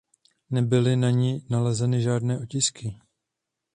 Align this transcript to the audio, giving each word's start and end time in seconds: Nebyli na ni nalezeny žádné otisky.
Nebyli 0.49 0.95
na 0.95 1.09
ni 1.11 1.41
nalezeny 1.49 2.01
žádné 2.01 2.39
otisky. 2.39 2.97